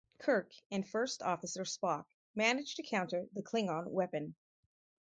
[0.17, 4.33] Kirk and First Officer Spock manage to counter the Klingon weapon.